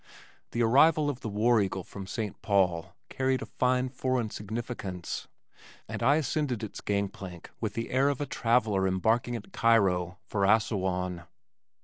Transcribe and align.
The 0.49 0.63
arrival 0.63 1.11
of 1.11 1.19
the 1.19 1.29
War 1.29 1.61
Eagle 1.61 1.83
from 1.83 2.07
St. 2.07 2.41
Paul 2.41 2.95
carried 3.07 3.43
a 3.43 3.45
fine 3.45 3.87
foreign 3.87 4.31
significance, 4.31 5.27
and 5.87 6.01
I 6.01 6.15
ascended 6.15 6.63
its 6.63 6.81
gang 6.81 7.07
plank 7.07 7.51
with 7.61 7.75
the 7.75 7.91
air 7.91 8.09
of 8.09 8.19
a 8.19 8.25
traveller 8.25 8.87
embarking 8.87 9.35
at 9.35 9.53
Cairo 9.53 10.17
for 10.25 10.43
Assouan. 10.43 11.27